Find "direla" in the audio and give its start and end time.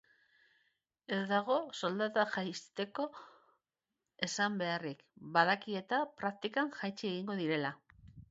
7.45-7.73